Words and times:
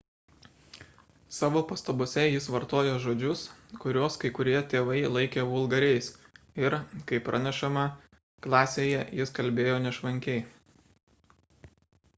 savo 1.39 1.59
pastabose 1.71 2.23
jis 2.35 2.47
vartojo 2.53 2.93
žodžius 3.03 3.43
kuriuos 3.83 4.17
kai 4.23 4.31
kurie 4.39 4.57
tėvai 4.73 4.97
laikė 5.19 5.43
vulgariais 5.51 6.09
ir 6.65 6.77
kaip 7.11 7.25
pranešama 7.31 7.85
klasėje 8.49 9.05
jis 9.23 9.35
kalbėjo 9.41 9.77
nešvankiai 9.89 10.43